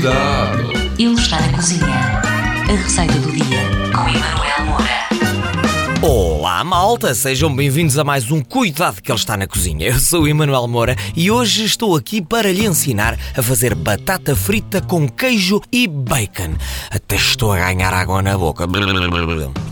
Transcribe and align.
Cuidado! 0.00 0.72
Ele 0.98 1.12
está 1.12 1.38
na 1.38 1.52
cozinha. 1.52 2.19
Olá 6.50 6.64
malta, 6.64 7.14
sejam 7.14 7.54
bem-vindos 7.54 7.96
a 7.96 8.02
mais 8.02 8.28
um 8.28 8.42
Cuidado 8.42 9.00
que 9.00 9.12
ele 9.12 9.18
está 9.18 9.36
na 9.36 9.46
cozinha. 9.46 9.86
Eu 9.86 10.00
sou 10.00 10.22
o 10.22 10.28
Emanuel 10.28 10.66
Moura 10.66 10.96
e 11.14 11.30
hoje 11.30 11.64
estou 11.64 11.94
aqui 11.94 12.20
para 12.20 12.52
lhe 12.52 12.66
ensinar 12.66 13.16
a 13.36 13.40
fazer 13.40 13.72
batata 13.72 14.34
frita 14.34 14.80
com 14.80 15.08
queijo 15.08 15.62
e 15.70 15.86
bacon. 15.86 16.56
Até 16.90 17.14
estou 17.14 17.52
a 17.52 17.58
ganhar 17.58 17.94
água 17.94 18.20
na 18.20 18.36
boca. 18.36 18.66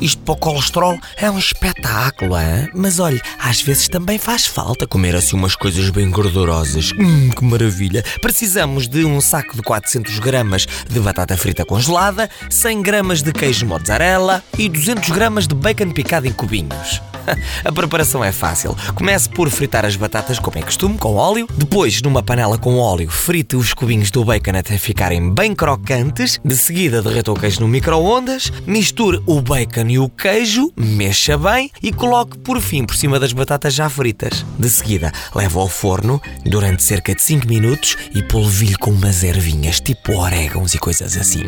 Isto 0.00 0.22
para 0.22 0.34
o 0.34 0.36
colesterol 0.36 0.96
é 1.16 1.28
um 1.28 1.36
espetáculo, 1.36 2.38
hein? 2.38 2.68
mas 2.72 3.00
olha, 3.00 3.20
às 3.40 3.60
vezes 3.60 3.88
também 3.88 4.16
faz 4.16 4.46
falta 4.46 4.86
comer 4.86 5.16
assim 5.16 5.34
umas 5.34 5.56
coisas 5.56 5.90
bem 5.90 6.08
gordurosas. 6.08 6.92
Hum, 6.92 7.30
que 7.30 7.44
maravilha! 7.44 8.04
Precisamos 8.22 8.86
de 8.86 9.04
um 9.04 9.20
saco 9.20 9.56
de 9.56 9.62
400 9.62 10.20
gramas 10.20 10.64
de 10.88 11.00
batata 11.00 11.36
frita 11.36 11.64
congelada, 11.64 12.30
100 12.48 12.82
gramas 12.82 13.20
de 13.20 13.32
queijo 13.32 13.66
mozzarella 13.66 14.44
e 14.56 14.68
200 14.68 15.10
gramas 15.10 15.48
de 15.48 15.56
bacon 15.56 15.90
picado 15.90 16.28
em 16.28 16.32
cubinhos. 16.32 16.67
A 17.64 17.72
preparação 17.72 18.22
é 18.22 18.32
fácil. 18.32 18.76
Comece 18.94 19.28
por 19.28 19.50
fritar 19.50 19.84
as 19.84 19.96
batatas 19.96 20.38
como 20.38 20.58
é 20.58 20.62
costume, 20.62 20.98
com 20.98 21.14
óleo. 21.14 21.46
Depois, 21.56 22.00
numa 22.02 22.22
panela 22.22 22.58
com 22.58 22.78
óleo, 22.78 23.10
frite 23.10 23.56
os 23.56 23.74
cubinhos 23.74 24.10
do 24.10 24.24
bacon 24.24 24.56
até 24.56 24.78
ficarem 24.78 25.32
bem 25.32 25.54
crocantes. 25.54 26.40
De 26.44 26.56
seguida, 26.56 27.02
derreta 27.02 27.32
o 27.32 27.38
queijo 27.38 27.60
no 27.60 27.68
micro-ondas. 27.68 28.52
Misture 28.66 29.22
o 29.26 29.40
bacon 29.40 29.88
e 29.88 29.98
o 29.98 30.08
queijo, 30.08 30.72
mexa 30.76 31.36
bem 31.36 31.70
e 31.82 31.92
coloque 31.92 32.38
por 32.38 32.60
fim 32.60 32.84
por 32.84 32.96
cima 32.96 33.18
das 33.18 33.32
batatas 33.32 33.74
já 33.74 33.88
fritas. 33.88 34.44
De 34.58 34.68
seguida, 34.68 35.12
leva 35.34 35.60
ao 35.60 35.68
forno 35.68 36.20
durante 36.44 36.82
cerca 36.82 37.14
de 37.14 37.22
5 37.22 37.46
minutos 37.46 37.96
e 38.14 38.22
polvilhe 38.22 38.76
com 38.76 38.90
umas 38.90 39.22
ervinhas, 39.22 39.80
tipo 39.80 40.16
orégãos 40.16 40.74
e 40.74 40.78
coisas 40.78 41.16
assim. 41.16 41.44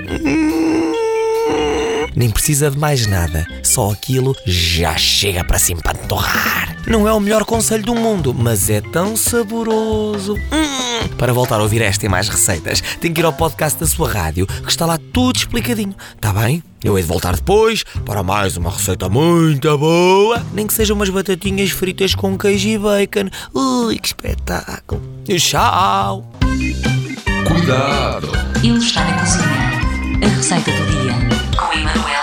Nem 2.14 2.30
precisa 2.30 2.70
de 2.70 2.78
mais 2.78 3.06
nada, 3.06 3.46
só 3.62 3.90
aquilo 3.90 4.36
já 4.46 4.96
chega 4.96 5.44
para 5.44 5.58
se 5.58 5.72
empanturrar. 5.72 6.76
Não 6.86 7.06
é 7.06 7.12
o 7.12 7.20
melhor 7.20 7.44
conselho 7.44 7.84
do 7.84 7.94
mundo, 7.94 8.34
mas 8.34 8.70
é 8.70 8.80
tão 8.80 9.16
saboroso. 9.16 10.34
Hum. 10.34 11.08
Para 11.16 11.32
voltar 11.32 11.56
a 11.56 11.62
ouvir 11.62 11.82
esta 11.82 12.06
e 12.06 12.08
mais 12.08 12.28
receitas, 12.28 12.82
tem 13.00 13.12
que 13.12 13.20
ir 13.20 13.24
ao 13.24 13.32
podcast 13.32 13.78
da 13.78 13.86
sua 13.86 14.10
rádio, 14.10 14.46
que 14.46 14.70
está 14.70 14.86
lá 14.86 14.98
tudo 15.12 15.36
explicadinho, 15.36 15.94
tá 16.20 16.32
bem? 16.32 16.62
Eu 16.82 16.96
hei 16.96 17.02
de 17.02 17.08
voltar 17.08 17.36
depois 17.36 17.84
para 18.06 18.22
mais 18.22 18.56
uma 18.56 18.70
receita 18.70 19.08
muito 19.08 19.76
boa. 19.76 20.42
Nem 20.54 20.66
que 20.66 20.72
sejam 20.72 20.96
umas 20.96 21.10
batatinhas 21.10 21.70
fritas 21.70 22.14
com 22.14 22.38
queijo 22.38 22.68
e 22.68 22.78
bacon. 22.78 23.28
Ui, 23.54 23.98
que 23.98 24.08
espetáculo. 24.08 25.02
Tchau. 25.24 26.30
Cuidado! 27.46 28.32
Ele 28.62 28.78
está 28.78 29.04
na 29.04 29.20
cozinha. 29.20 29.49
A 30.50 30.56
receita 30.56 30.82
do 30.82 30.90
dia 30.90 31.12
com 31.56 31.72
Emanuel 31.72 32.19